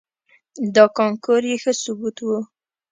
دا 0.75 0.85
کانکور 0.97 1.41
یې 1.49 1.55
ښه 1.63 1.73
ثبوت 1.83 2.17
و. 2.25 2.29